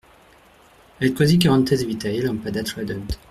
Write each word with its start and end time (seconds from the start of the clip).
Et 0.99 1.13
quasi 1.13 1.37
currentes 1.37 1.73
vitaï 1.83 2.21
lampada 2.23 2.63
tradunt. 2.63 3.05